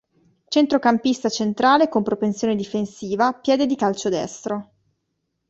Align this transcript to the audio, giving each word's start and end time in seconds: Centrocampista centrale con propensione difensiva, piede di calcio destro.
Centrocampista 0.49 1.29
centrale 1.29 1.87
con 1.87 2.01
propensione 2.01 2.55
difensiva, 2.55 3.33
piede 3.33 3.67
di 3.67 3.75
calcio 3.75 4.09
destro. 4.09 4.71